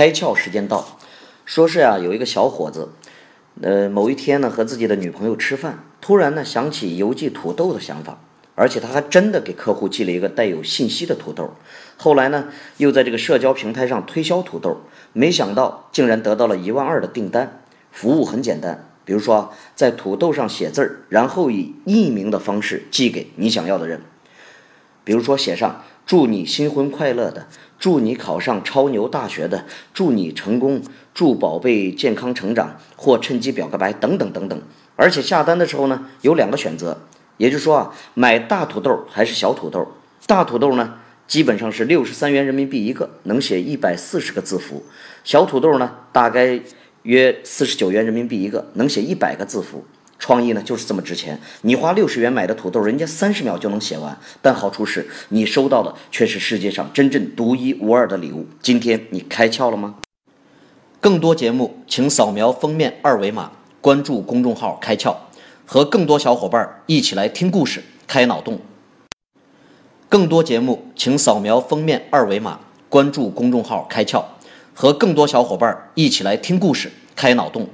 [0.00, 0.96] 开窍时间到，
[1.44, 2.88] 说是啊，有一个小伙子，
[3.60, 8.18] 呃，某一天呢和自己的女朋友吃饭，突然呢想起邮寄土豆的想法，
[8.54, 11.50] 而且他还真的给客户寄了一个带有信息的土豆。
[11.98, 14.78] 后来呢又在这个社交平台上推销土豆，
[15.12, 17.60] 没想到竟然得到了一万二的订单。
[17.92, 24.00] 服务很简单，比如说在土豆上写字儿，然后以匿名的方式寄给你想要的人，
[25.04, 25.84] 比如说写上。
[26.06, 27.46] 祝你新婚快乐的，
[27.80, 30.82] 祝你考上超牛大学的，祝你成功，
[31.14, 34.62] 祝宝贝健康成长，或趁机表个白，等等等等。
[34.96, 36.98] 而且下单的时候呢，有两个选择，
[37.38, 39.88] 也就是说啊，买大土豆还是小土豆？
[40.26, 44.82] 大土豆呢，基本上是六十三元人民币一个，能写一百四十个字符；
[45.24, 46.60] 小土豆呢，大概
[47.04, 49.82] 约四十九元人民币一个，能写一百个字符。
[50.20, 54.16] 创意呢就是这么值钱，你花六十元买的土豆，人家三十秒就能写完。
[54.40, 58.46] 但好处是你收到的却是世界上真正独一无二的礼物。
[58.60, 59.96] 今天你开窍了吗？
[61.00, 65.16] 更多节目，请扫描封面二维码，关注公众号“开窍”，
[65.64, 68.60] 和更多小伙伴一起来听故事、开脑洞。
[70.10, 74.22] 更多节目，请扫描封面二维码，关注公众号“开窍”，
[74.74, 77.66] 和更多小伙伴一起来听故事、开脑洞。